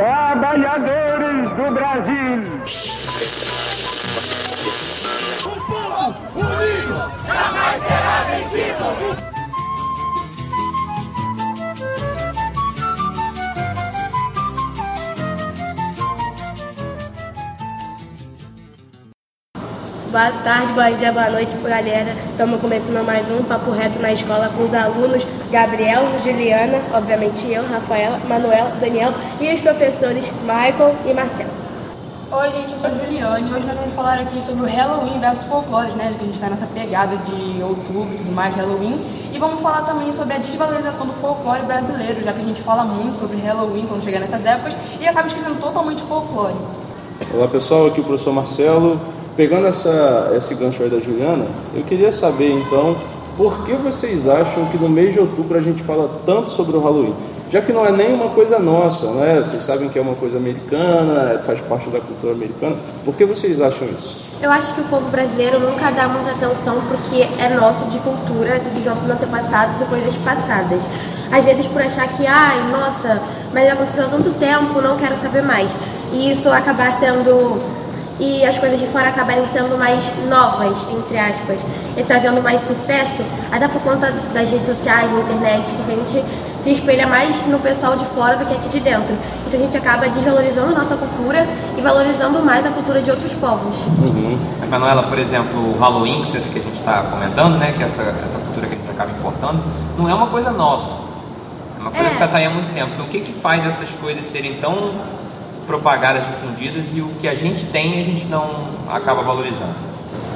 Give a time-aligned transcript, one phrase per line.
[0.00, 2.42] Trabalhadores do Brasil.
[5.44, 9.39] O povo unido jamais será vencido.
[20.20, 22.14] Boa tarde, bom dia, boa noite, galera.
[22.30, 27.66] Estamos começando mais um Papo Reto na escola com os alunos Gabriel, Juliana, obviamente eu,
[27.66, 31.48] Rafaela, Manuela, Daniel e os professores Michael e Marcelo.
[32.32, 35.18] Oi, gente, eu sou a Juliana e hoje nós vamos falar aqui sobre o Halloween
[35.20, 36.14] versus folclore, né?
[36.18, 39.00] Que a gente está nessa pegada de outubro e tudo mais, Halloween.
[39.32, 42.84] E vamos falar também sobre a desvalorização do folclore brasileiro, já que a gente fala
[42.84, 46.56] muito sobre Halloween quando chegar nessas épocas e acaba esquecendo totalmente o folclore.
[47.32, 49.00] Olá pessoal, aqui é o professor Marcelo.
[49.40, 52.98] Pegando essa, esse gancho aí da Juliana, eu queria saber então
[53.38, 56.80] por que vocês acham que no mês de outubro a gente fala tanto sobre o
[56.80, 57.14] Halloween?
[57.48, 59.38] Já que não é nem uma coisa nossa, né?
[59.38, 62.76] Vocês sabem que é uma coisa americana, faz parte da cultura americana.
[63.02, 64.20] Por que vocês acham isso?
[64.42, 68.58] Eu acho que o povo brasileiro nunca dá muita atenção porque é nosso de cultura,
[68.58, 70.86] dos nossos antepassados e coisas passadas.
[71.32, 73.22] Às vezes por achar que, ai, nossa,
[73.54, 75.74] mas aconteceu há tanto tempo, não quero saber mais.
[76.12, 77.79] E isso acabar sendo
[78.20, 81.64] e as coisas de fora acabarem sendo mais novas, entre aspas,
[81.96, 86.24] e trazendo mais sucesso, até por conta das redes sociais, da internet, porque a gente
[86.60, 89.16] se espelha mais no pessoal de fora do que aqui de dentro.
[89.46, 93.76] Então a gente acaba desvalorizando nossa cultura e valorizando mais a cultura de outros povos.
[93.86, 94.38] Uhum.
[94.70, 98.38] Manuela, por exemplo, o Halloween que a gente está comentando, né, que é essa, essa
[98.38, 99.62] cultura que a gente acaba importando,
[99.96, 101.00] não é uma coisa nova.
[101.78, 102.10] É uma coisa é.
[102.12, 102.90] que já está aí há muito tempo.
[102.92, 104.92] Então o que, que faz essas coisas serem tão
[105.70, 109.72] propagadas, difundidas e o que a gente tem a gente não acaba valorizando.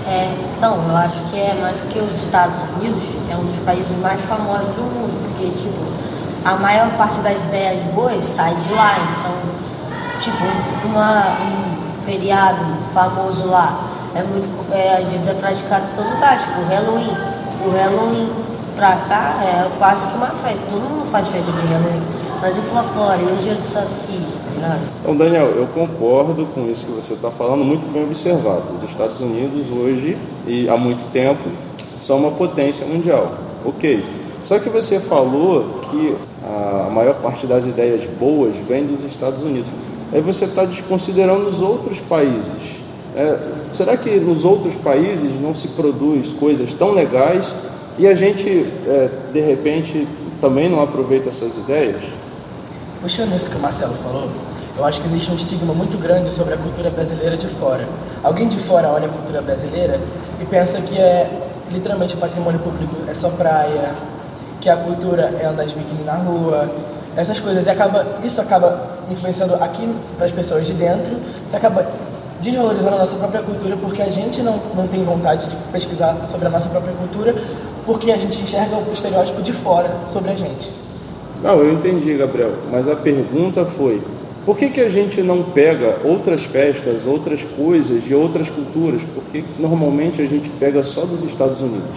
[0.07, 3.99] É, então, eu acho que é mais porque os Estados Unidos é um dos países
[3.99, 5.75] mais famosos do mundo, porque, tipo,
[6.45, 9.33] a maior parte das ideias boas sai de lá, então,
[10.21, 13.77] tipo, uma, um feriado famoso lá,
[14.15, 17.17] é muito, é, às vezes é praticado em todo lugar, tipo, o Halloween.
[17.67, 18.31] O Halloween
[18.77, 22.03] pra cá é quase que uma festa, todo mundo faz festa de Halloween.
[22.41, 24.21] Mas o folclore, o dia do Saci,
[25.00, 28.72] então, Daniel, eu concordo com isso que você está falando, muito bem observado.
[28.72, 30.16] Os Estados Unidos hoje,
[30.47, 31.50] e há muito tempo,
[32.00, 33.32] são uma potência mundial.
[33.64, 34.04] Ok.
[34.44, 39.70] Só que você falou que a maior parte das ideias boas vem dos Estados Unidos.
[40.12, 42.84] Aí você está desconsiderando os outros países.
[43.16, 43.38] É,
[43.70, 47.54] será que nos outros países não se produz coisas tão legais
[47.96, 50.06] e a gente, é, de repente,
[50.41, 52.02] também não aproveita essas ideias?
[53.00, 54.28] Puxando isso que o Marcelo falou,
[54.77, 57.87] eu acho que existe um estigma muito grande sobre a cultura brasileira de fora.
[58.23, 60.01] Alguém de fora olha a cultura brasileira
[60.41, 61.31] e pensa que é
[61.71, 63.95] literalmente patrimônio público, é só praia,
[64.61, 66.71] que a cultura é andar de biquíni na rua,
[67.17, 67.67] essas coisas.
[67.67, 71.17] E acaba, isso acaba influenciando aqui para as pessoas de dentro,
[71.51, 71.87] que acaba
[72.41, 76.47] desvalorizando a nossa própria cultura porque a gente não, não tem vontade de pesquisar sobre
[76.47, 77.35] a nossa própria cultura
[77.87, 80.71] porque a gente enxerga o estereótipo de fora sobre a gente.
[81.43, 84.03] Não, eu entendi, Gabriel, mas a pergunta foi:
[84.44, 89.03] por que, que a gente não pega outras festas, outras coisas de outras culturas?
[89.15, 91.91] Porque normalmente a gente pega só dos Estados Unidos.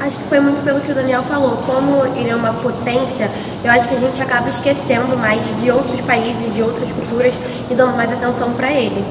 [0.00, 1.58] Acho que foi muito pelo que o Daniel falou.
[1.58, 3.30] Como ele é uma potência,
[3.62, 7.38] eu acho que a gente acaba esquecendo mais de outros países, de outras culturas
[7.70, 9.04] e dando mais atenção para ele.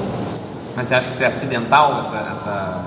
[0.74, 2.84] Mas você acha que isso é acidental, essa, essa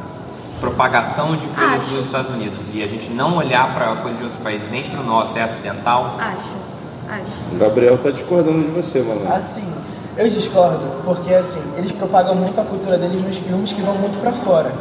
[0.60, 2.70] propagação de coisas dos Estados Unidos?
[2.74, 5.44] E a gente não olhar para coisas de outros países, nem para o nosso, é
[5.44, 6.18] acidental?
[6.20, 6.64] Acho.
[7.10, 7.56] Acho.
[7.56, 9.22] O Gabriel está discordando de você, mano.
[9.32, 9.73] Assim,
[10.18, 14.20] eu discordo, porque assim, eles propagam muito a cultura deles nos filmes que vão muito
[14.20, 14.72] para fora.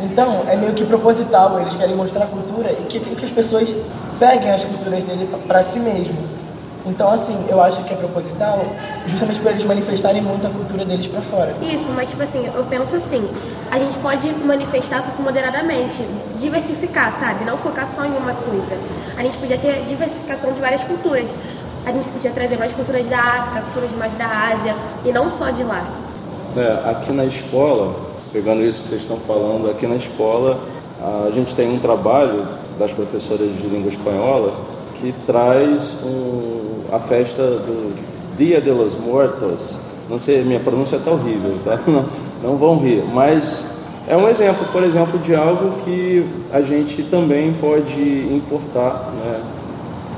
[0.00, 3.74] Então, é meio que proposital, eles querem mostrar a cultura e que, que as pessoas
[4.18, 6.16] peguem as culturas dele para si mesmo.
[6.84, 8.64] Então, assim, eu acho que é proposital
[9.06, 11.54] justamente para eles manifestarem muito a cultura deles para fora.
[11.62, 13.28] Isso, mas tipo assim, eu penso assim,
[13.70, 16.04] a gente pode manifestar só que moderadamente,
[16.36, 17.44] diversificar, sabe?
[17.44, 18.76] Não focar só em uma coisa.
[19.16, 21.26] A gente podia ter diversificação de várias culturas
[21.84, 24.74] a gente podia trazer mais culturas da África, culturas mais da Ásia,
[25.04, 25.84] e não só de lá.
[26.56, 27.94] É, aqui na escola,
[28.32, 30.58] pegando isso que vocês estão falando, aqui na escola
[31.26, 32.46] a gente tem um trabalho
[32.78, 34.54] das professoras de língua espanhola
[34.94, 37.92] que traz um, a festa do
[38.36, 39.80] Dia de los Muertos.
[40.08, 41.78] Não sei, minha pronúncia está horrível, tá?
[41.86, 42.04] Não,
[42.42, 43.64] não vão rir, mas
[44.08, 48.00] é um exemplo, por exemplo, de algo que a gente também pode
[48.34, 49.40] importar, né?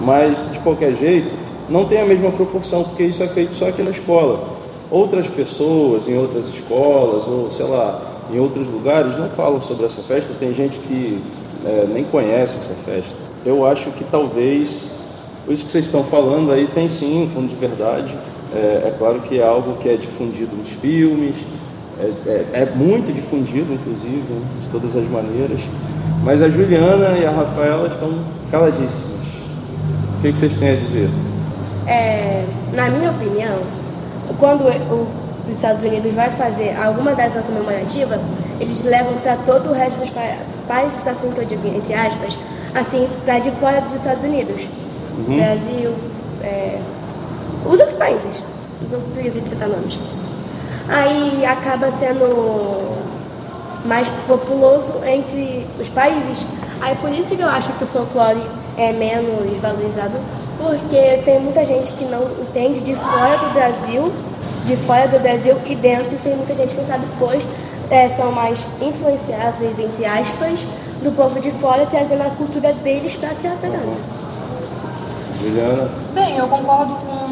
[0.01, 1.35] Mas de qualquer jeito,
[1.69, 4.49] não tem a mesma proporção, porque isso é feito só aqui na escola.
[4.91, 8.01] Outras pessoas em outras escolas, ou sei lá,
[8.33, 10.33] em outros lugares, não falam sobre essa festa.
[10.39, 11.21] Tem gente que
[11.65, 13.17] é, nem conhece essa festa.
[13.45, 14.91] Eu acho que talvez
[15.49, 18.17] isso que vocês estão falando aí tem sim um fundo de verdade.
[18.55, 21.37] É, é claro que é algo que é difundido nos filmes,
[21.99, 25.61] é, é, é muito difundido, inclusive, né, de todas as maneiras.
[26.23, 28.11] Mas a Juliana e a Rafaela estão
[28.51, 29.43] caladíssimas.
[30.19, 31.09] O que, que vocês têm a dizer?
[31.87, 33.59] É, na minha opinião,
[34.39, 34.65] quando
[35.49, 38.19] os Estados Unidos vai fazer alguma data comemorativa,
[38.61, 40.37] eles levam para todo o resto dos pa
[40.67, 42.39] países, assim que eu digo, entre aspas,
[42.75, 44.67] assim, para de fora dos Estados Unidos.
[45.19, 45.37] Uhum.
[45.37, 45.95] Brasil,
[46.43, 46.79] é,
[47.67, 48.43] os outros países.
[48.91, 49.99] Não preciso citar nomes.
[50.89, 52.95] Aí acaba sendo
[53.85, 56.45] mais populoso entre os países.
[56.81, 58.43] Aí por isso que eu acho que o folclore
[58.77, 60.19] é menos valorizado,
[60.59, 64.13] porque tem muita gente que não entende de fora do Brasil,
[64.65, 67.43] de fora do Brasil e dentro tem muita gente que não sabe, pois
[67.91, 70.67] é, são mais influenciáveis, entre aspas,
[71.03, 73.99] do povo de fora, trazendo a cultura deles para cá para dentro.
[75.41, 75.91] Juliana?
[76.15, 77.24] Bem, eu concordo com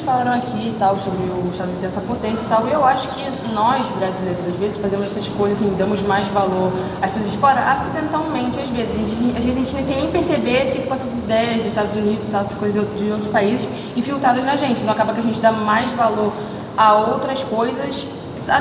[0.00, 2.66] falaram aqui tal, sobre o Unidos ter essa potência e tal.
[2.66, 6.72] Eu acho que nós, brasileiros, às vezes, fazemos essas coisas, assim, damos mais valor
[7.02, 8.94] às coisas de fora acidentalmente, às vezes.
[8.94, 12.26] Gente, às vezes a gente sem nem perceber, fica com essas ideias dos Estados Unidos
[12.26, 14.80] e tal, essas coisas de outros países infiltradas na gente.
[14.80, 16.32] Então acaba que a gente dá mais valor
[16.76, 18.06] a outras coisas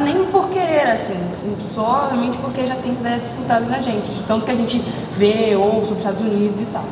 [0.01, 1.15] nem por querer, assim,
[1.73, 5.55] só realmente porque já tem ideias infiltradas na gente, de tanto que a gente vê,
[5.55, 6.83] ouve sobre os Estados Unidos e tal.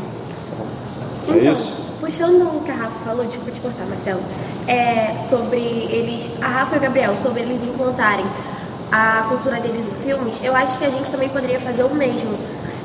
[1.28, 1.85] É então, isso?
[2.00, 4.22] Puxando o que a Rafa falou, desculpa te cortar, Marcelo,
[4.68, 8.26] é sobre eles, a Rafa e o Gabriel, sobre eles implantarem
[8.92, 12.38] a cultura deles em filmes, eu acho que a gente também poderia fazer o mesmo.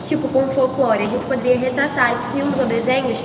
[0.06, 3.22] Tipo, com o folclore, a gente poderia retratar filmes ou desenhos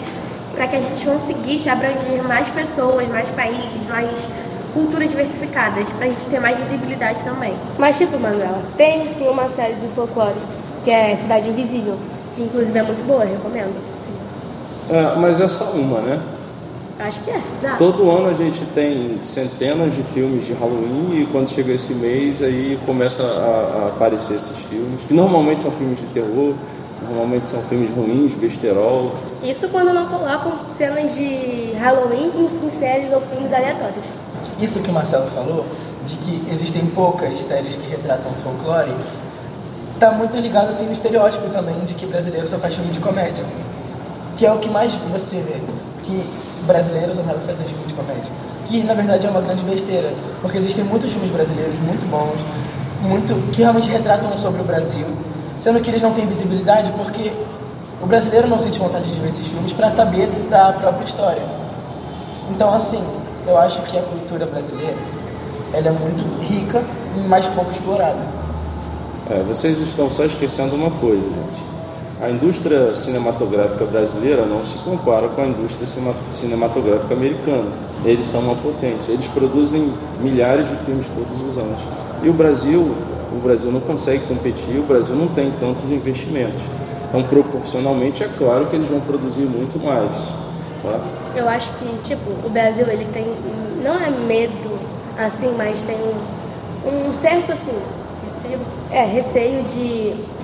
[0.54, 4.28] para que a gente conseguisse abranger mais pessoas, mais países, mais
[4.74, 7.56] culturas diversificadas, pra gente ter mais visibilidade também.
[7.78, 10.36] Mas, tipo, Manuela, tem sim uma série do folclore,
[10.84, 11.98] que é Cidade Invisível,
[12.36, 13.74] que inclusive é muito boa, eu recomendo.
[13.96, 14.25] Sim.
[14.90, 16.20] É, mas é só uma, né?
[16.98, 17.78] Acho que é, exato.
[17.78, 22.42] Todo ano a gente tem centenas de filmes de Halloween e quando chega esse mês
[22.42, 26.54] aí começa a, a aparecer esses filmes, que normalmente são filmes de terror,
[27.02, 29.12] normalmente são filmes ruins, besterol.
[29.44, 32.32] Isso quando não colocam cenas de Halloween
[32.64, 34.06] em séries ou filmes aleatórios
[34.60, 35.66] isso que o Marcelo falou,
[36.06, 38.94] de que existem poucas séries que retratam o folclore,
[39.94, 43.44] está muito ligado assim no estereótipo também de que brasileiro só faz filme de comédia.
[44.36, 45.60] Que é o que mais você vê,
[46.04, 46.30] que
[46.66, 48.32] brasileiro só sabe fazer filme de comédia.
[48.66, 52.42] Que na verdade é uma grande besteira, porque existem muitos filmes brasileiros muito bons,
[53.02, 55.06] muito que realmente retratam sobre o Brasil,
[55.60, 57.32] sendo que eles não têm visibilidade porque
[58.02, 61.44] o brasileiro não sente vontade de ver esses filmes para saber da própria história.
[62.52, 63.04] Então, assim,
[63.48, 64.96] eu acho que a cultura brasileira
[65.74, 66.84] ela é muito rica,
[67.28, 68.20] mas pouco explorada.
[69.30, 71.64] É, vocês estão só esquecendo uma coisa, gente.
[72.26, 75.86] A indústria cinematográfica brasileira não se compara com a indústria
[76.32, 77.72] cinematográfica americana.
[78.04, 79.12] Eles são uma potência.
[79.12, 81.80] Eles produzem milhares de filmes todos os anos.
[82.24, 82.96] E o Brasil,
[83.32, 84.80] o Brasil não consegue competir.
[84.80, 86.64] O Brasil não tem tantos investimentos.
[87.08, 90.16] Então, proporcionalmente, é claro que eles vão produzir muito mais.
[90.82, 91.00] Tá?
[91.36, 93.28] Eu acho que, tipo, o Brasil, ele tem,
[93.84, 94.72] não é medo,
[95.16, 97.78] assim, mas tem um, um certo, assim,
[98.24, 98.60] receio.
[98.90, 100.35] é, receio de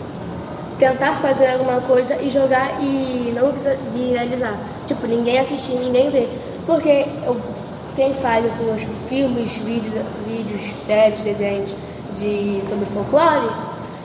[0.82, 3.54] tentar fazer alguma coisa e jogar e não
[3.94, 4.58] viralizar.
[4.88, 6.28] Tipo, ninguém assistir, ninguém ver.
[6.66, 7.40] Porque eu,
[7.96, 9.94] quem faz, assim, os filmes, vídeos,
[10.26, 11.72] vídeos séries, desenhos
[12.16, 13.48] de, sobre folclore,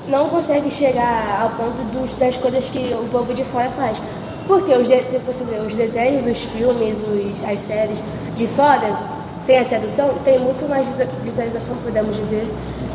[0.07, 3.99] não consegue chegar ao ponto dos, das coisas que o povo de fora faz.
[4.47, 8.03] Porque os, se você ver os desenhos, os filmes, os, as séries
[8.37, 8.99] de fora,
[9.39, 10.87] sem a tradução, tem muito mais
[11.23, 12.47] visualização, podemos dizer,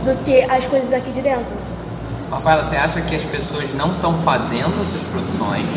[0.06, 1.71] do que as coisas aqui de dentro.
[2.32, 5.68] Rafaela, você acha que as pessoas não estão fazendo essas produções?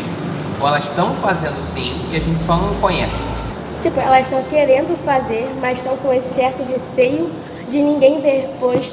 [0.61, 3.35] Ou elas estão fazendo sim e a gente só não conhece?
[3.81, 7.29] Tipo, elas estão querendo fazer, mas estão com esse certo receio
[7.67, 8.89] de ninguém ver, pois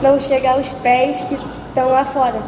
[0.00, 2.40] não chega aos pés que estão lá fora.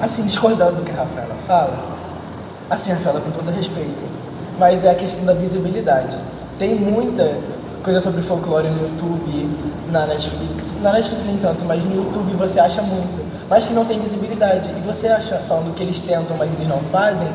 [0.00, 1.94] Assim, discordando do que a Rafaela fala,
[2.70, 4.02] Assim, Rafaela, com todo respeito.
[4.58, 6.16] Mas é a questão da visibilidade.
[6.58, 7.38] Tem muita
[7.82, 9.50] coisa sobre folclore no YouTube,
[9.90, 10.74] na Netflix.
[10.80, 13.23] Na Netflix nem tanto, mas no YouTube você acha muito.
[13.48, 14.70] Mas que não tem visibilidade.
[14.70, 17.28] E você acha, falando que eles tentam, mas eles não fazem,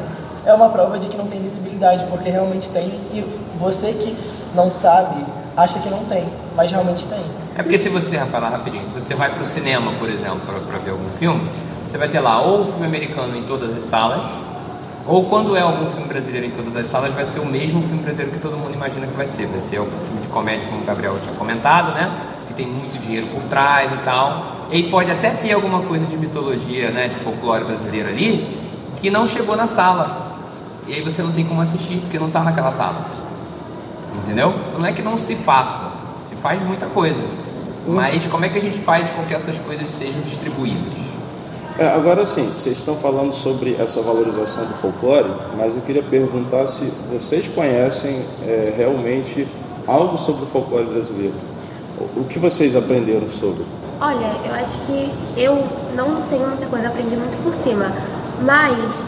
[0.45, 2.87] é uma prova de que não tem visibilidade, porque realmente tem.
[3.11, 3.23] E
[3.57, 4.15] você que
[4.55, 5.23] não sabe,
[5.55, 6.25] acha que não tem,
[6.55, 7.21] mas realmente tem.
[7.55, 10.77] É porque se você, Rafaela, rapidinho, se você vai para o cinema, por exemplo, para
[10.79, 11.49] ver algum filme,
[11.87, 14.23] você vai ter lá ou o filme americano em todas as salas,
[15.05, 18.03] ou quando é algum filme brasileiro em todas as salas, vai ser o mesmo filme
[18.03, 19.47] brasileiro que todo mundo imagina que vai ser.
[19.47, 22.11] Vai ser algum filme de comédia, como o Gabriel tinha comentado, né?
[22.47, 24.58] Que tem muito dinheiro por trás e tal.
[24.71, 27.07] E aí pode até ter alguma coisa de mitologia, né?
[27.07, 28.47] De folclore brasileiro ali,
[28.97, 30.37] que não chegou na sala.
[30.87, 33.05] E aí você não tem como assistir, porque não está naquela sala.
[34.23, 34.53] Entendeu?
[34.67, 35.89] Então não é que não se faça,
[36.27, 37.21] se faz muita coisa.
[37.87, 40.99] Mas como é que a gente faz com que essas coisas sejam distribuídas?
[41.79, 46.67] É, agora sim, vocês estão falando sobre essa valorização do folclore, mas eu queria perguntar
[46.67, 49.47] se vocês conhecem é, realmente
[49.87, 51.35] algo sobre o folclore brasileiro.
[52.17, 53.63] O que vocês aprenderam sobre?
[54.01, 57.91] Olha, eu acho que eu não tenho muita coisa, aprendi muito por cima.
[58.41, 59.03] Mas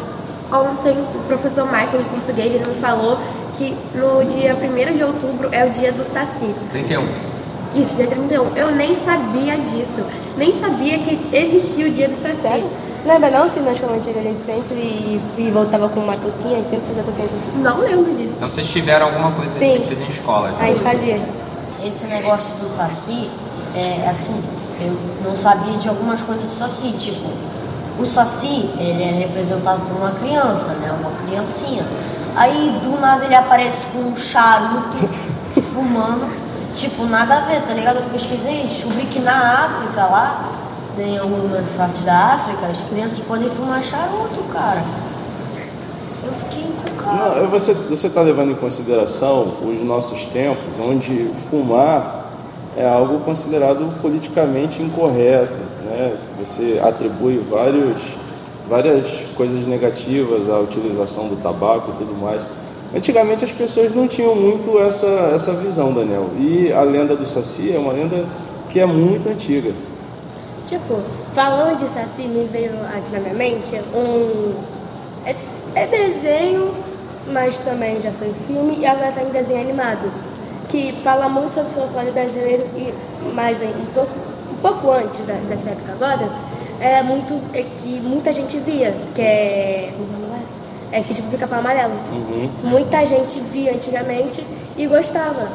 [0.52, 3.18] ontem o professor Michael de português ele me falou
[3.56, 6.54] que no dia 1 de outubro é o dia do Saci.
[6.72, 7.08] 31.
[7.74, 8.58] Isso, dia 31.
[8.58, 10.04] Eu nem sabia disso.
[10.38, 12.42] Nem sabia que existia o dia do Saci.
[12.42, 12.70] Sério?
[13.06, 16.60] Lembra não que na escola antiga a gente sempre e voltava com uma touquinha, a
[16.60, 17.62] gente sempre fazia touquinha assim?
[17.62, 18.36] Não lembro disso.
[18.36, 19.66] Então vocês tiveram alguma coisa Sim.
[19.66, 20.52] nesse sentido em escola?
[20.52, 20.58] já?
[20.64, 21.22] A gente fazia.
[21.84, 23.28] Esse negócio do Saci,
[23.74, 24.40] é assim,
[24.82, 27.30] eu não sabia de algumas coisas do Saci, tipo,
[28.00, 31.86] o Saci, ele é representado por uma criança, né, uma criancinha.
[32.36, 35.08] Aí, do nada, ele aparece com um charuto,
[35.74, 36.28] fumando,
[36.74, 37.98] tipo, nada a ver, tá ligado?
[37.98, 40.52] Eu pesquisei, descobri que na África, lá,
[40.98, 44.82] em algumas partes da África, as crianças podem fumar charuto, cara.
[46.24, 47.42] Eu fiquei encucado.
[47.42, 52.21] Não, você você está levando em consideração os nossos tempos, onde fumar
[52.78, 56.18] é algo considerado politicamente incorreto, né?
[56.40, 58.02] Você atribui vários,
[58.70, 62.46] várias coisas negativas à utilização do tabaco e tudo mais.
[62.96, 66.30] Antigamente as pessoas não tinham muito essa, essa visão, Daniel.
[66.38, 68.26] E a lenda do Saci é uma lenda
[68.70, 69.72] que é muito antiga.
[70.66, 71.00] Tipo,
[71.34, 74.54] falando de Saci, me veio aqui na minha mente um.
[75.26, 75.36] É,
[75.76, 76.74] é desenho,
[77.28, 80.12] mas também já foi filme e agora está em desenho animado.
[80.72, 82.94] Que fala muito sobre o folclore brasileiro e
[83.34, 84.12] mais um pouco,
[84.52, 86.30] um pouco antes da- dessa época agora,
[86.80, 89.94] é muito é que muita gente via, que é.
[90.94, 91.94] é Sítio do Pica-Pau Amarelo.
[92.64, 94.46] Muita gente via antigamente
[94.78, 95.50] e gostava.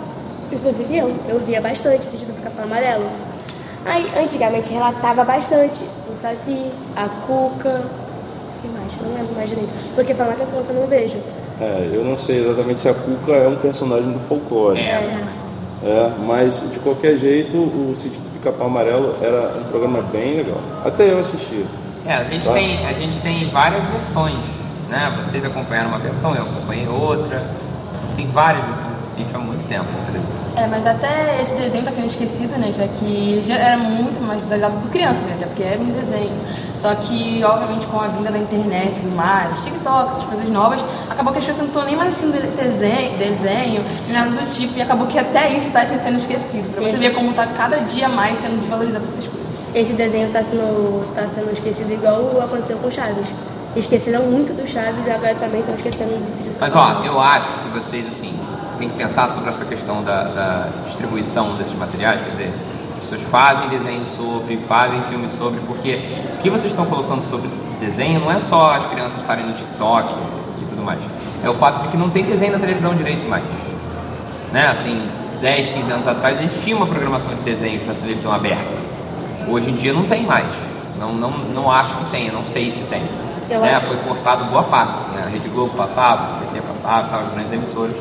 [0.53, 3.07] Inclusive eu, eu via bastante Sítio do Pica-Pau Amarelo.
[3.87, 5.83] Aí, antigamente relatava bastante
[6.13, 7.83] o Saci, a Cuca,
[8.61, 8.93] que mais?
[9.01, 9.73] Eu não lembro mais direito.
[9.95, 11.17] Porque tempo que eu não vejo.
[11.61, 14.79] É, eu não sei exatamente se a Cuca é um personagem do folclore.
[14.79, 15.25] É.
[15.85, 20.61] É, mas de qualquer jeito, o Sítio do Pica-Pau Amarelo era um programa bem legal.
[20.85, 21.65] Até eu assisti.
[22.07, 22.53] É, a gente, Tá.
[22.55, 24.45] tem, a gente tem várias versões,
[24.89, 25.13] né?
[25.23, 27.45] Vocês acompanharam uma versão, eu acompanhei outra.
[28.17, 29.87] Tem várias versões sítio há muito tempo.
[30.57, 32.73] É, mas até esse desenho está sendo esquecido, né?
[32.73, 35.35] Já que já era muito mais visualizado por crianças, né?
[35.37, 36.33] Até porque era um desenho.
[36.77, 40.85] Só que, obviamente, com a vinda da internet e tudo mais, TikTok, essas coisas novas,
[41.11, 44.47] acabou que as pessoas não estão nem mais assistindo de- desenho, desenho, nem nada do
[44.51, 44.79] tipo.
[44.79, 46.71] E acabou que até isso está sendo esquecido.
[46.73, 49.47] Pra você Esse- ver como está cada dia mais sendo desvalorizado essas coisas.
[49.75, 53.27] Esse desenho está sendo, tá sendo esquecido igual aconteceu com o Chaves.
[53.75, 57.21] Esqueceram muito do Chaves e agora também estão esquecendo do Sítio do Mas ó, eu
[57.21, 58.33] acho que vocês assim
[58.77, 62.55] têm que pensar sobre essa questão da, da distribuição desses materiais, quer dizer,
[62.91, 66.01] as pessoas fazem desenho sobre, fazem filme sobre, porque
[66.35, 70.15] o que vocês estão colocando sobre desenho não é só as crianças estarem no TikTok
[70.63, 71.01] e tudo mais.
[71.45, 73.45] É o fato de que não tem desenho na televisão direito mais.
[74.53, 74.67] Né?
[74.69, 75.09] Assim,
[75.41, 78.69] 10, 15 anos atrás a gente tinha uma programação de desenhos na televisão aberta.
[79.49, 80.53] Hoje em dia não tem mais.
[80.99, 83.03] Não, não, não acho que tenha, não sei se tem.
[83.49, 83.81] Né?
[83.87, 84.95] Foi cortado boa parte.
[84.95, 87.97] Assim, a Rede Globo passava, o SBT passava, tava as grandes emissoras,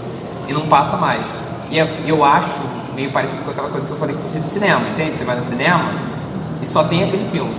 [0.48, 1.26] e não passa mais.
[1.72, 2.60] E é- eu acho
[2.96, 5.16] meio parecido com aquela coisa que eu falei com você do cinema, entende?
[5.16, 5.92] Você vai no cinema
[6.62, 7.52] e só tem aquele filme.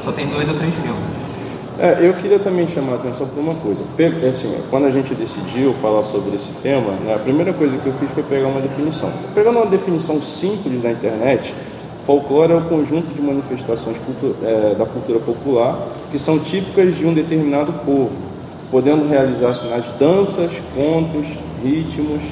[0.00, 1.00] Só tem dois ou três filmes.
[1.78, 3.82] É, eu queria também chamar a atenção para uma coisa.
[3.96, 7.86] Pe- Assim, quando a gente decidiu falar sobre esse tema, né, a primeira coisa que
[7.86, 9.10] eu fiz foi pegar uma definição.
[9.10, 11.54] Tô pegando uma definição simples da internet,
[12.06, 15.78] folclore é o conjunto de manifestações cultu- é, da cultura popular
[16.10, 18.12] que são típicas de um determinado povo,
[18.70, 21.28] podendo realizar-se nas danças, contos,
[21.62, 22.22] ritmos.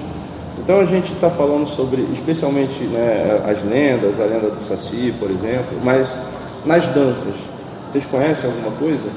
[0.58, 5.30] Então a gente está falando sobre, especialmente, né, as lendas, a lenda do Saci, por
[5.30, 6.16] exemplo, mas
[6.66, 7.34] nas danças,
[7.88, 9.08] vocês conhecem alguma coisa?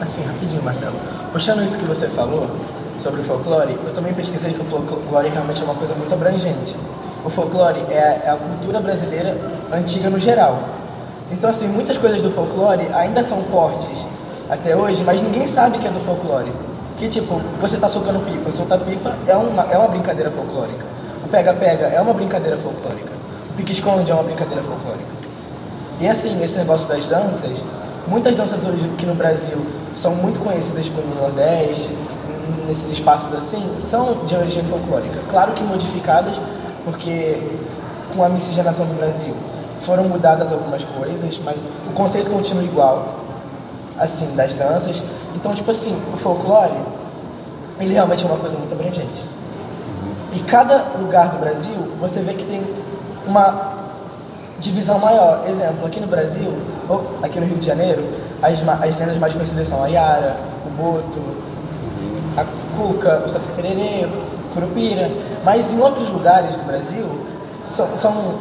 [0.00, 0.94] Assim, rapidinho, Marcelo.
[1.32, 2.48] Puxando isso que você falou
[2.98, 6.76] sobre o folclore, eu também pesquisei que o folclore realmente é uma coisa muito abrangente.
[7.24, 9.36] O folclore é a, é a cultura brasileira
[9.72, 10.62] antiga no geral.
[11.32, 14.06] Então, assim, muitas coisas do folclore ainda são fortes
[14.48, 16.50] até hoje, mas ninguém sabe que é do folclore.
[16.98, 20.84] Que tipo, você tá soltando pipa, soltar pipa é uma, é uma brincadeira folclórica.
[21.24, 23.12] O pega-pega é uma brincadeira folclórica.
[23.50, 25.06] O pique-esconde é uma brincadeira folclórica.
[26.00, 27.58] E assim, esse negócio das danças,
[28.06, 29.58] muitas danças hoje aqui no Brasil
[29.94, 31.90] são muito conhecidas no Nordeste,
[32.66, 35.20] nesses espaços assim, são de origem folclórica.
[35.28, 36.40] Claro que modificadas,
[36.84, 37.42] porque
[38.14, 39.34] com a miscigenação do Brasil
[39.80, 41.56] foram mudadas algumas coisas, mas
[41.88, 43.16] o conceito continua igual,
[43.98, 45.02] assim, das danças.
[45.38, 46.74] Então, tipo assim, o folclore,
[47.80, 49.22] ele realmente é uma coisa muito abrangente.
[50.32, 52.62] E E cada lugar do Brasil, você vê que tem
[53.26, 53.72] uma
[54.58, 55.44] divisão maior.
[55.48, 56.52] Exemplo, aqui no Brasil,
[56.88, 58.04] ou aqui no Rio de Janeiro,
[58.42, 61.20] as, as lendas mais conhecidas são a Yara, o Boto,
[62.36, 62.44] a
[62.76, 65.10] Cuca, o Saci Pererê, o Curupira.
[65.44, 67.06] Mas em outros lugares do Brasil,
[67.64, 68.34] são, são,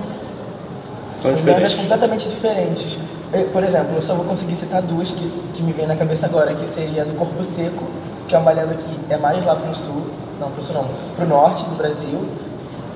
[1.22, 2.98] São lendas completamente diferentes.
[3.34, 6.26] Eu, Por exemplo, eu só vou conseguir citar duas que, que me vem na cabeça
[6.26, 7.86] agora, que seria a do Corpo Seco,
[8.28, 10.08] que é uma lenda que é mais lá pro sul,
[10.40, 12.26] não pro sul não, pro norte do Brasil,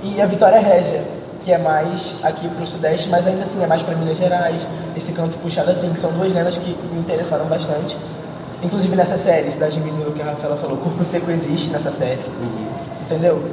[0.04, 1.04] e a Vitória Régia,
[1.42, 5.12] que é mais aqui pro sudeste, mas ainda assim é mais para Minas Gerais, esse
[5.12, 7.98] canto puxado assim, que são duas lendas que me interessaram bastante.
[8.64, 12.22] Inclusive nessa série, Cidade Invisível que a Rafaela falou, Corpo Seco existe nessa série.
[13.06, 13.44] Entendeu?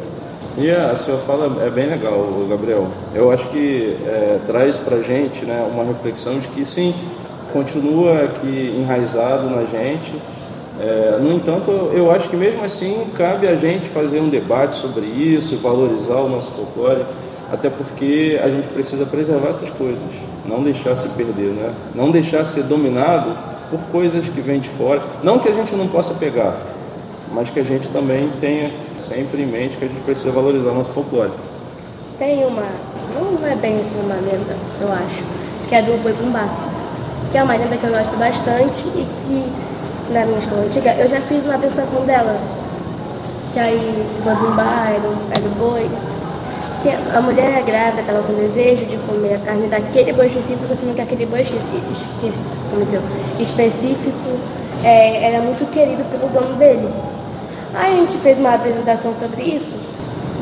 [0.60, 2.88] E a sua fala é bem legal, Gabriel.
[3.14, 6.92] Eu acho que é, traz pra gente né, uma reflexão de que sim,
[7.52, 10.12] continua aqui enraizado na gente.
[10.80, 15.06] É, no entanto, eu acho que mesmo assim cabe a gente fazer um debate sobre
[15.06, 17.04] isso, valorizar o nosso folclore,
[17.52, 20.08] até porque a gente precisa preservar essas coisas,
[20.44, 21.72] não deixar se perder, né?
[21.94, 23.30] não deixar ser dominado
[23.70, 25.02] por coisas que vêm de fora.
[25.22, 26.56] Não que a gente não possa pegar,
[27.32, 30.74] mas que a gente também tenha sempre em mente que a gente precisa valorizar o
[30.74, 31.30] nosso folclore.
[32.18, 32.64] Tem uma,
[33.14, 35.24] não é bem assim uma lenda, eu acho,
[35.68, 36.48] que é do Boi Bumbá,
[37.30, 39.52] que é uma lenda que eu gosto bastante e que
[40.12, 42.36] na minha escola antiga eu já fiz uma apresentação dela,
[43.52, 45.88] que aí o Boi Bumbá era, era o boi,
[46.82, 50.94] que a mulher grávida estava com desejo de comer a carne daquele boi específico, sendo
[50.94, 51.58] que aquele boi esque-
[52.70, 53.00] como dizer,
[53.40, 54.38] específico
[54.84, 56.88] é, era muito querido pelo dono dele.
[57.74, 59.78] Aí a gente fez uma apresentação sobre isso,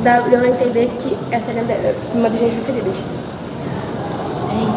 [0.02, 2.96] deu a entender que essa é uma das minhas preferidas.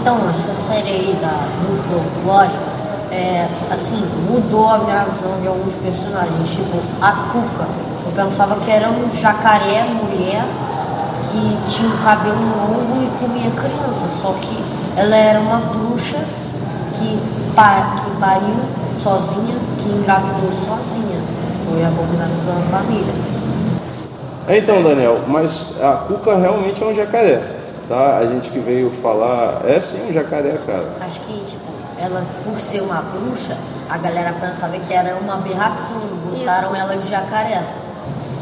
[0.02, 2.52] Então, essa série aí da, do folclore,
[3.12, 6.50] é, assim, mudou a minha visão de alguns personagens.
[6.50, 7.68] Tipo, a Cuca.
[8.06, 10.44] Eu pensava que era um jacaré mulher
[11.24, 14.10] que tinha um cabelo longo e comia criança.
[14.10, 14.64] Só que
[14.98, 16.18] ela era uma bruxa
[16.96, 17.20] que,
[17.56, 18.56] pa, que pariu
[19.02, 21.39] sozinha, que engravidou sozinha.
[21.70, 23.14] Foi abominada pela família.
[24.48, 27.42] É, Então, Daniel, mas a cuca realmente é um jacaré,
[27.88, 28.18] tá?
[28.18, 30.86] A gente que veio falar, é sim um jacaré, cara.
[31.02, 33.56] Acho que, tipo, ela, por ser uma bruxa,
[33.90, 35.98] a galera pensava que era uma aberração.
[36.26, 37.62] Botaram ela de jacaré.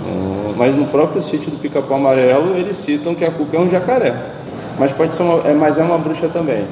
[0.05, 3.67] Hum, Mas no próprio sítio do Pica-Pau Amarelo, eles citam que a cuca é um
[3.69, 4.15] jacaré.
[4.79, 6.65] Mas pode ser uma, é, mas é uma bruxa também.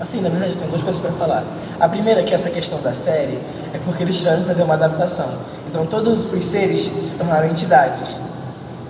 [0.00, 1.44] Assim, na verdade, tem duas coisas para falar.
[1.80, 3.38] A primeira, que é essa questão da série,
[3.72, 5.28] é porque eles tiveram que fazer uma adaptação.
[5.68, 8.16] Então, todos os seres se tornaram entidades.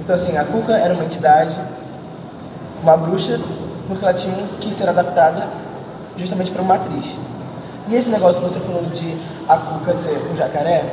[0.01, 1.57] Então, assim, a Cuca era uma entidade,
[2.83, 3.39] uma bruxa,
[3.87, 5.47] porque ela tinha que ser adaptada
[6.17, 7.15] justamente para uma atriz.
[7.89, 9.17] E esse negócio que você falou de
[9.49, 10.85] a Cuca ser um jacaré,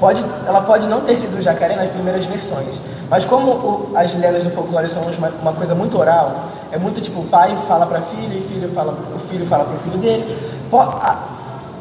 [0.00, 2.74] pode, ela pode não ter sido um jacaré nas primeiras versões.
[3.08, 7.00] Mas como o- as lendas do folclore são uma, uma coisa muito oral, é muito
[7.00, 9.98] tipo, o pai fala para filho e filho fala, o filho fala para o filho
[9.98, 10.36] dele,
[10.72, 11.18] a-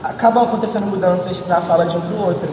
[0.03, 2.49] acabam acontecendo mudanças na fala de um para o outro.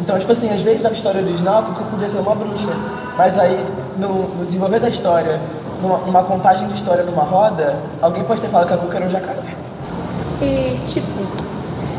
[0.00, 2.70] Então, tipo assim, às vezes na história original Cuca podia ser uma bruxa,
[3.16, 3.64] mas aí
[3.96, 5.40] no, no desenvolver da história,
[5.80, 9.06] numa, numa contagem de história numa roda, alguém pode ter falado que a Cuca era
[9.06, 9.40] um jacaré.
[10.42, 11.22] E, tipo,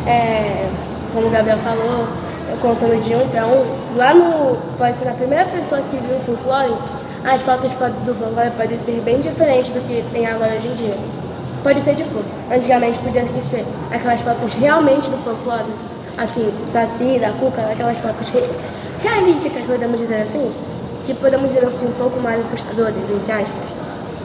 [0.06, 0.69] é,
[1.13, 2.08] como o Gabriel falou,
[2.50, 4.58] eu contando de um para um, lá no.
[4.78, 6.76] Pode ser na primeira pessoa que viu o folclore,
[7.24, 7.71] as fotos
[8.06, 10.98] do folclore podem ser bem diferentes do que tem agora hoje em dia.
[11.65, 12.19] Pode ser, tipo,
[12.54, 15.65] antigamente podia ser aquelas fotos realmente do folclore,
[16.15, 18.47] assim, Saci, da Cuca, aquelas fotos re-
[19.01, 20.51] realísticas, podemos dizer assim,
[21.08, 23.47] que podemos dizer assim, um pouco mais assustadoras, entre aspas.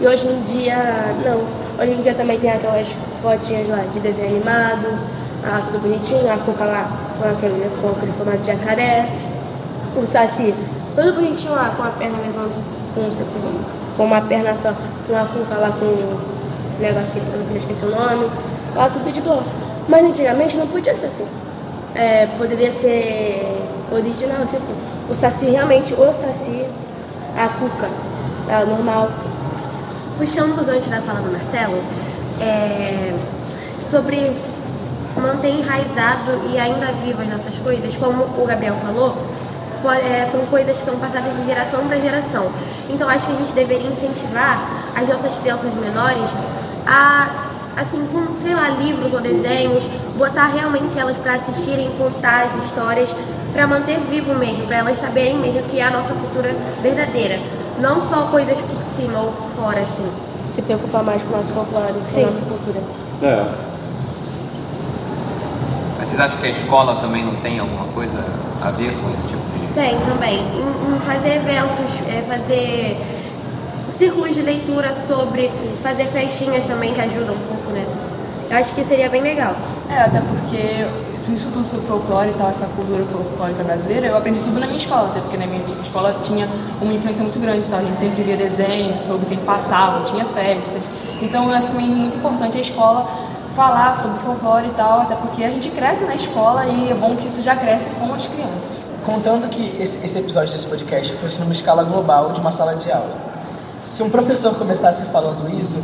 [0.03, 0.77] E hoje em dia,
[1.25, 1.41] não.
[1.83, 4.99] Hoje em dia também tem aquelas fotinhas lá de desenho animado,
[5.43, 9.09] ah, tudo bonitinho, a Cuca lá com aquele, com aquele formato de jacaré,
[9.97, 10.55] o Saci,
[10.95, 12.53] todo bonitinho lá, com a perna levando,
[12.95, 13.65] com, com,
[13.97, 14.75] com uma perna só,
[15.09, 16.40] com a Cuca lá com
[16.81, 18.31] negócio que ele falou que eu esqueci o nome,
[18.75, 19.43] lá tudo de boa.
[19.89, 21.27] Mas antigamente não podia ser assim.
[21.95, 23.57] É, poderia ser
[23.93, 24.63] original, tipo,
[25.09, 26.65] o Saci realmente, o Saci,
[27.37, 27.89] a Cuca,
[28.49, 29.11] ela normal,
[30.21, 31.83] Puxando o gancho da fala do Marcelo,
[32.43, 33.11] é,
[33.89, 34.37] sobre
[35.17, 39.17] manter enraizado e ainda vivo as nossas coisas, como o Gabriel falou,
[39.89, 42.53] é, são coisas que são passadas de geração para geração.
[42.91, 44.61] Então acho que a gente deveria incentivar
[44.95, 46.31] as nossas crianças menores
[46.91, 47.29] a,
[47.77, 53.15] assim, com, sei lá, livros ou desenhos, botar realmente elas para assistirem, contar as histórias,
[53.53, 57.39] para manter vivo mesmo, para elas saberem mesmo que é a nossa cultura verdadeira.
[57.79, 60.05] Não só coisas por cima ou por fora, assim.
[60.49, 62.83] se preocupar mais com o nosso folclore, com a nossa cultura.
[63.23, 63.71] É.
[65.99, 68.19] Mas vocês acham que a escola também não tem alguma coisa
[68.61, 69.75] a ver com esse tipo de.
[69.75, 70.39] Tem também.
[70.39, 73.20] Em, em fazer eventos, é, fazer
[73.91, 77.85] círculos de leitura sobre, fazer festinhas também que ajudam um pouco, né?
[78.51, 79.55] Eu acho que seria bem legal.
[79.89, 80.87] É, até porque
[81.35, 84.79] isso tudo sobre folclore e tal, essa cultura folclórica brasileira, eu aprendi tudo na minha
[84.79, 86.49] escola, até porque na minha escola tinha
[86.81, 87.79] uma influência muito grande, tá?
[87.79, 90.83] a gente sempre via desenhos sobre, sempre passava, tinha festas.
[91.21, 93.09] Então eu acho também muito importante a escola
[93.55, 97.15] falar sobre folclore e tal, até porque a gente cresce na escola e é bom
[97.17, 98.71] que isso já cresce com as crianças.
[99.05, 102.91] Contando que esse, esse episódio desse podcast fosse numa escala global de uma sala de
[102.91, 103.30] aula.
[103.91, 105.77] Se um professor começasse falando isso,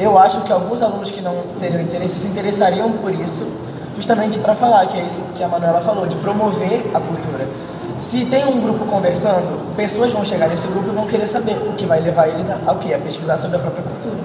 [0.00, 3.46] eu acho que alguns alunos que não teriam interesse se interessariam por isso,
[3.94, 7.46] justamente para falar, que é isso que a Manuela falou, de promover a cultura.
[7.98, 11.74] Se tem um grupo conversando, pessoas vão chegar nesse grupo e vão querer saber, o
[11.74, 12.70] que vai levar eles a, a?
[12.72, 14.22] A pesquisar sobre a própria cultura.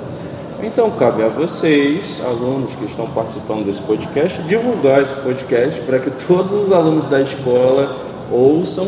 [0.63, 6.09] Então cabe a vocês, alunos que estão participando desse podcast, divulgar esse podcast para que
[6.09, 7.93] todos os alunos da escola
[8.31, 8.87] ouçam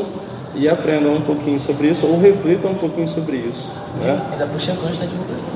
[0.55, 3.71] e aprendam um pouquinho sobre isso ou reflitam um pouquinho sobre isso.
[4.01, 4.19] Né?
[4.31, 5.53] Ainda puxa gancho da divulgação.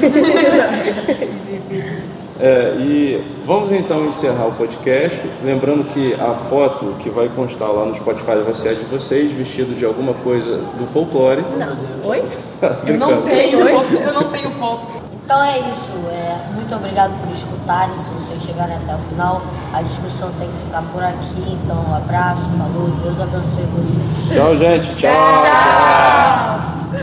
[2.40, 5.20] É, e vamos então encerrar o podcast.
[5.44, 9.32] Lembrando que a foto que vai constar lá no Spotify vai ser a de vocês,
[9.32, 11.44] vestidos de alguma coisa do folclore.
[11.58, 12.08] Não.
[12.08, 12.22] Oi?
[12.86, 15.07] Eu não tenho foto, eu não tenho foto.
[15.28, 15.92] Então é isso.
[16.10, 18.00] É, muito obrigado por escutarem.
[18.00, 19.42] Se vocês chegarem até o final,
[19.74, 21.58] a discussão tem que ficar por aqui.
[21.62, 24.02] Então, um abraço, falou, Deus abençoe vocês.
[24.32, 24.94] Tchau, gente.
[24.94, 25.12] tchau.
[25.42, 27.02] tchau.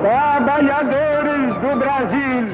[0.00, 2.48] Trabalhadores do Brasil.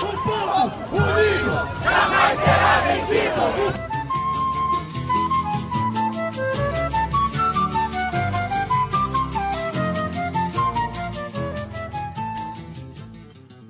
[0.00, 3.89] O povo unido jamais será